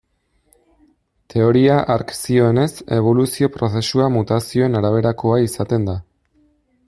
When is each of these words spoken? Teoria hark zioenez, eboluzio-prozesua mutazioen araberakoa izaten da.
Teoria 1.33 1.75
hark 1.95 2.13
zioenez, 2.21 2.71
eboluzio-prozesua 2.97 4.09
mutazioen 4.17 4.79
araberakoa 4.81 5.41
izaten 5.51 5.89
da. 5.91 5.99